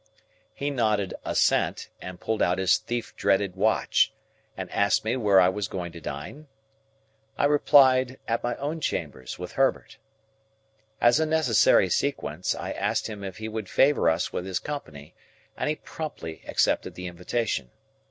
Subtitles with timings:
[0.55, 4.11] He nodded assent, and pulled out his thief dreaded watch,
[4.57, 6.47] and asked me where I was going to dine?
[7.37, 9.99] I replied at my own chambers, with Herbert.
[10.99, 15.13] As a necessary sequence, I asked him if he would favour us with his company,
[15.55, 17.69] and he promptly accepted the invitation.